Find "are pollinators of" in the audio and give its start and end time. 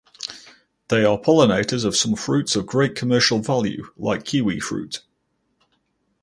1.05-1.95